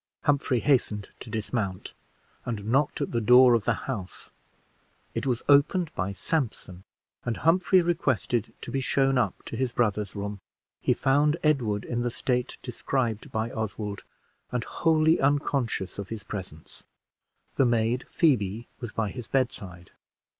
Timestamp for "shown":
8.81-9.19